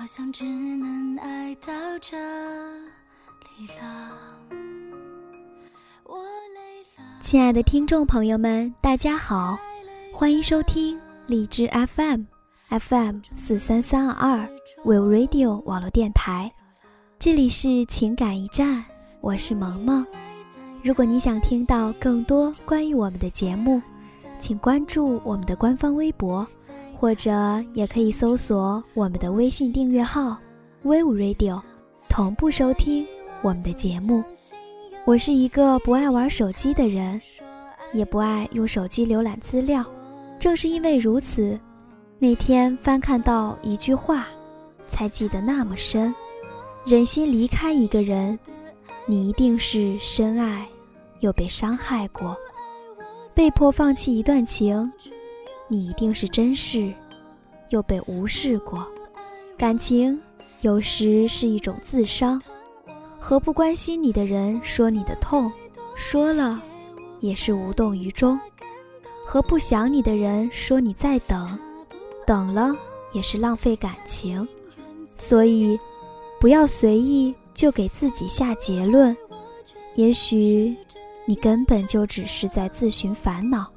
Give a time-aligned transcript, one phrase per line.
[0.00, 2.16] 好像只能爱到这
[3.58, 4.10] 里了。
[6.04, 6.16] 我
[6.54, 9.58] 累了亲爱的听众朋友们，大家好，
[10.10, 12.22] 欢迎收听荔枝 FM
[12.70, 14.48] FM 四三三二二
[14.86, 16.50] Will Radio 网络电台，
[17.18, 18.82] 这里是情感驿站，
[19.20, 20.06] 我是萌萌。
[20.82, 23.82] 如果你想听到更多关于我们的节目，
[24.38, 26.48] 请关注我们的官方微博。
[27.00, 27.32] 或者
[27.72, 30.36] 也可以搜索我们的微信订阅号
[30.84, 31.62] “Wave Radio”，
[32.10, 33.06] 同步收听
[33.40, 34.22] 我们的节目。
[35.06, 37.18] 我是一个不爱玩手机的人，
[37.94, 39.82] 也不爱用手机浏览资料。
[40.38, 41.58] 正是因为如此，
[42.18, 44.26] 那天翻看到一句话，
[44.86, 46.14] 才记得那么深。
[46.84, 48.38] 忍心离开一个人，
[49.06, 50.68] 你一定是深爱，
[51.20, 52.34] 又被伤害过；
[53.34, 54.92] 被迫放弃一段情。
[55.72, 56.92] 你一定是珍视，
[57.68, 58.84] 又被无视过。
[59.56, 60.20] 感情
[60.62, 62.42] 有时是一种自伤，
[63.20, 65.50] 和不关心你的人说你的痛，
[65.94, 66.60] 说了
[67.20, 68.36] 也是无动于衷；
[69.24, 71.56] 和不想你的人说你在等，
[72.26, 72.74] 等了
[73.12, 74.46] 也是浪费感情。
[75.16, 75.78] 所以，
[76.40, 79.16] 不要随意就给自己下结论，
[79.94, 80.76] 也许
[81.26, 83.70] 你根本就只是在自寻烦恼。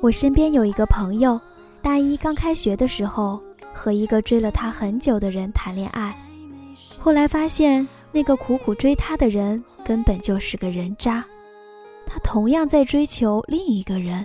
[0.00, 1.40] 我身边有一个朋友，
[1.82, 3.42] 大一刚开学的时候
[3.74, 6.16] 和一个追了他很久的人谈恋爱，
[6.96, 11.24] 后来发现那个苦苦追他的人根本就是个人渣。
[12.06, 14.24] 他同样在追求另一个人，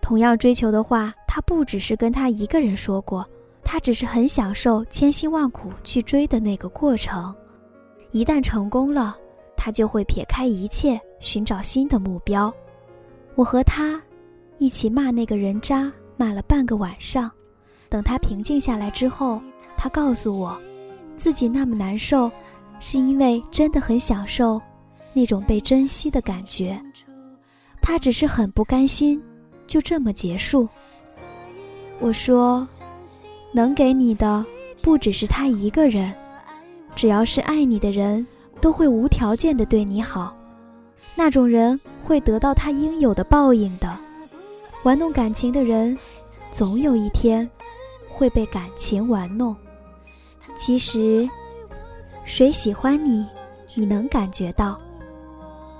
[0.00, 3.28] 同样追求的话，他不只是跟他一个人说过，
[3.64, 7.34] 他只是很享受千辛万苦去追的那个过程。
[8.12, 9.18] 一旦成功了，
[9.56, 12.54] 他就会撇开一切寻找新的目标。
[13.34, 14.00] 我和他。
[14.58, 17.30] 一起骂那个人渣，骂了半个晚上。
[17.88, 19.40] 等他平静下来之后，
[19.76, 20.58] 他告诉我，
[21.16, 22.30] 自己那么难受，
[22.80, 24.60] 是因为真的很享受
[25.14, 26.80] 那种被珍惜的感觉。
[27.80, 29.22] 他只是很不甘心，
[29.66, 30.68] 就这么结束。
[32.00, 32.66] 我说，
[33.52, 34.44] 能给你的
[34.82, 36.12] 不只是他一个人，
[36.94, 38.26] 只要是爱你的人，
[38.60, 40.36] 都会无条件的对你好。
[41.14, 43.96] 那种人会得到他应有的报应的。
[44.84, 45.96] 玩弄感情的人，
[46.50, 47.48] 总有一天
[48.08, 49.54] 会被感情玩弄。
[50.56, 51.28] 其实，
[52.24, 53.26] 谁喜欢你，
[53.74, 54.78] 你能感觉到；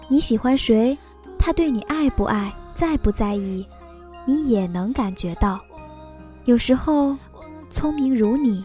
[0.08, 0.96] 你喜欢谁，
[1.38, 3.64] 他对你爱不爱、在不在意，
[4.26, 5.60] 你也能感觉到。
[6.44, 7.16] 有时候，
[7.70, 8.64] 聪明如你，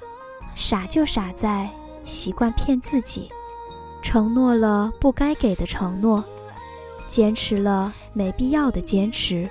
[0.55, 1.69] 傻就傻在
[2.05, 3.29] 习惯骗自己，
[4.01, 6.23] 承诺了不该给的承诺，
[7.07, 9.50] 坚持了没必要的坚持。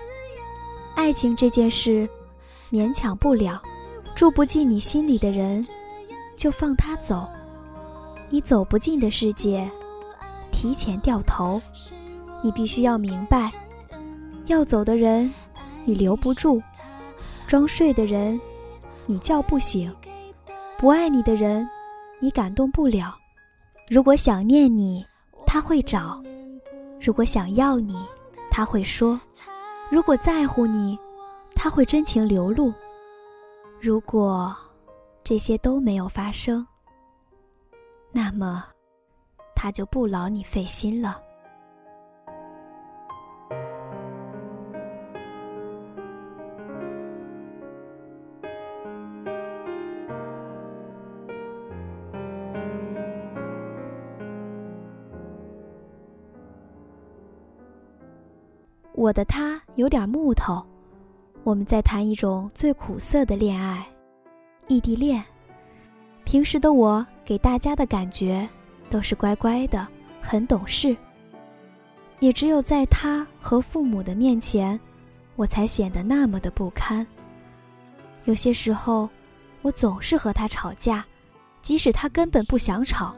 [0.95, 2.09] 爱情这件事，
[2.71, 3.61] 勉强不了，
[4.15, 5.67] 住不进你心里的人，
[6.37, 7.27] 就放他走。
[8.29, 9.71] 你走不进的世界，
[10.51, 11.61] 提前掉头。
[12.43, 13.53] 你必须要明白，
[14.47, 15.33] 要走的人，
[15.85, 16.61] 你留不住；
[17.47, 18.41] 装睡的人，
[19.07, 19.91] 你叫不醒；
[20.77, 21.69] 不爱你的人，
[22.21, 23.17] 你感动不了。
[23.89, 25.07] 如果想念你，
[25.47, 26.23] 他会找；
[27.01, 27.97] 如果想要你，
[28.51, 29.21] 他会说。
[29.93, 30.99] 如果在乎你，
[31.55, 32.73] 他会真情流露；
[33.79, 34.57] 如果
[35.23, 36.67] 这些都没有发生，
[38.11, 38.65] 那么
[39.55, 41.21] 他就不劳你费心了。
[59.03, 60.65] 我的他有点木头，
[61.43, 63.85] 我们在谈一种最苦涩的恋爱——
[64.69, 65.21] 异地恋。
[66.23, 68.49] 平时的我给大家的感觉
[68.89, 69.85] 都是乖乖的，
[70.21, 70.97] 很懂事。
[72.21, 74.79] 也只有在他和父母的面前，
[75.35, 77.05] 我才显得那么的不堪。
[78.27, 79.11] 有些时候，
[79.63, 81.05] 我总是和他吵架，
[81.61, 83.13] 即使他根本不想吵。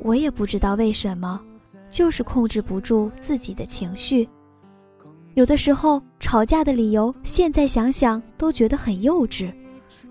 [0.00, 1.40] 我也不知道为什么，
[1.88, 4.28] 就是控制不住自己的情绪。
[5.34, 9.52] 有的时候吵架的理由，现在想想都觉得很幼稚，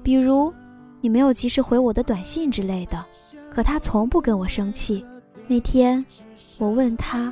[0.01, 0.51] 比如
[0.99, 3.03] 你没有及时回我的短信之类的。
[3.53, 5.05] 可他从不跟我生气。
[5.45, 6.03] 那天
[6.57, 7.31] 我问他，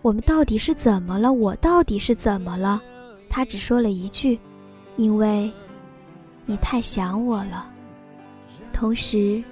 [0.00, 1.32] 我们到底是怎么了？
[1.32, 2.80] 我到底是怎么了？
[3.28, 4.38] 他只说了一句
[4.96, 5.50] ：“因为，
[6.46, 7.68] 你太想我了，
[8.72, 9.42] 同时，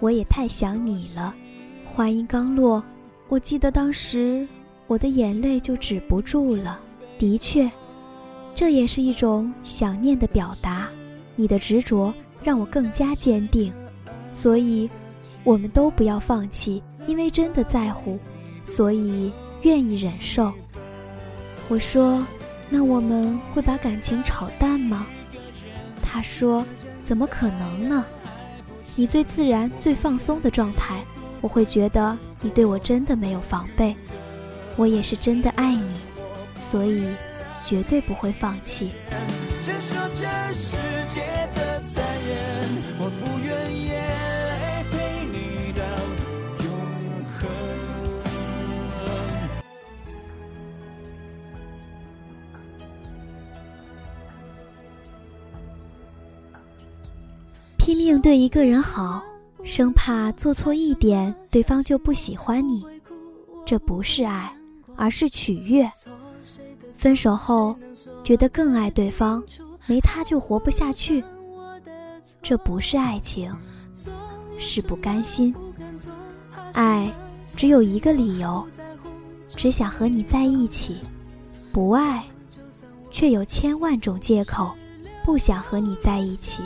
[0.00, 1.34] 我也太想你了。”
[1.84, 2.84] 话音刚落，
[3.28, 4.46] 我记得当时
[4.86, 6.78] 我的眼泪就止不住了。
[7.18, 7.70] 的确，
[8.54, 10.88] 这也是一种想念的表达。
[11.34, 13.72] 你的执着让我更加坚定。
[14.32, 14.88] 所以，
[15.44, 18.18] 我们都不要放弃，因为真的在乎，
[18.64, 19.32] 所以
[19.62, 20.52] 愿意忍受。
[21.68, 22.24] 我说
[22.68, 25.06] ：“那我们会把感情炒淡吗？”
[26.02, 26.64] 他说
[27.04, 28.04] ：“怎么可能呢？
[28.94, 31.04] 你最自然、最放松的状态，
[31.40, 33.94] 我会觉得你对我真的没有防备。
[34.76, 35.85] 我也是真的爱你，
[36.68, 37.06] 所以
[37.64, 38.90] 绝对不会放弃。”
[57.78, 59.22] 拼命对一个人好，
[59.62, 62.84] 生怕做错一点，对方就不喜欢你。
[63.64, 64.52] 这不是爱，
[64.96, 65.88] 而是取悦。
[66.96, 67.76] 分手后，
[68.24, 69.44] 觉得更爱对方，
[69.86, 71.22] 没他就活不下去。
[72.42, 73.54] 这不是爱情，
[74.58, 75.54] 是不甘心。
[76.72, 77.12] 爱
[77.46, 78.66] 只有一个理由，
[79.54, 80.94] 只想和你在一起；
[81.70, 82.24] 不爱，
[83.10, 84.74] 却有千万种借口，
[85.24, 86.62] 不想和你在一起。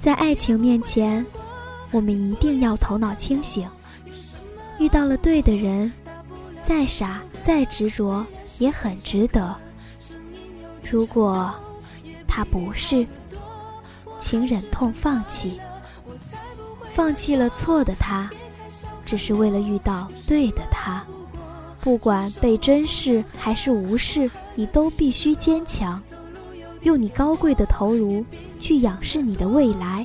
[0.00, 1.24] 在爱情面前，
[1.90, 3.68] 我们一定要头脑清醒。
[4.78, 5.92] 遇到了对的人，
[6.62, 8.26] 再傻再执着
[8.58, 9.54] 也很值得。
[10.90, 11.54] 如果
[12.26, 13.06] 他不是，
[14.18, 15.60] 请忍痛放弃。
[16.92, 18.28] 放弃了错的他，
[19.04, 21.04] 只是为了遇到对的他。
[21.80, 26.02] 不管被珍视还是无视，你都必须坚强。
[26.82, 28.26] 用你高贵的头颅
[28.60, 30.04] 去仰视你的未来，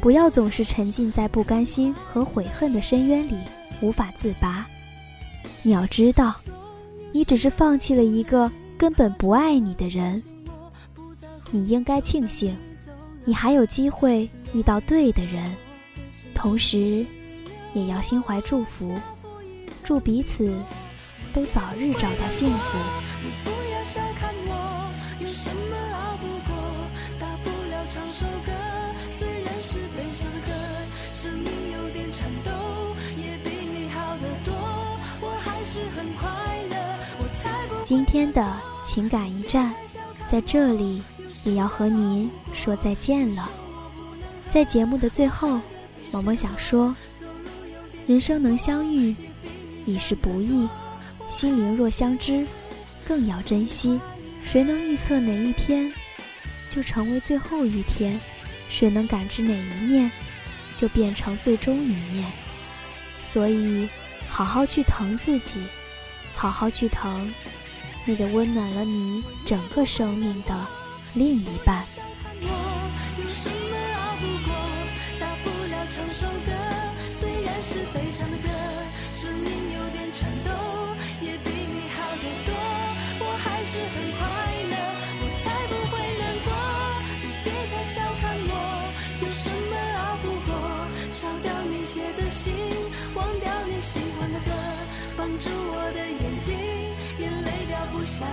[0.00, 3.36] 不要总是沉浸在不甘心和悔恨的深渊里
[3.80, 4.66] 无法自拔。
[5.62, 6.34] 你要知道，
[7.12, 10.22] 你只是放弃了一个根本不爱你的人。
[11.50, 12.56] 你应该庆幸，
[13.24, 15.54] 你还有机会遇到对的人，
[16.34, 17.06] 同时，
[17.72, 18.92] 也要心怀祝福，
[19.82, 20.54] 祝彼此
[21.32, 22.78] 都早日找到幸福。
[37.84, 38.54] 今天的
[38.84, 39.74] 情感一站，
[40.26, 41.02] 在这里
[41.44, 43.50] 也要和您说再见了。
[44.48, 45.58] 在节目的最后，
[46.12, 46.94] 萌萌想说：
[48.06, 49.16] 人生能相遇
[49.86, 50.68] 已是不易，
[51.28, 52.46] 心灵若相知，
[53.06, 53.98] 更要珍惜。
[54.44, 55.92] 谁能预测哪一天
[56.68, 58.20] 就成为最后一天？
[58.68, 60.10] 谁能感知哪一面
[60.76, 62.30] 就变成最终一面？
[63.20, 63.88] 所以，
[64.28, 65.62] 好好去疼自己。
[66.38, 67.34] 好好去疼
[68.04, 70.54] 那个温暖了你整个生命的
[71.14, 71.84] 另一半。
[98.08, 98.24] 喜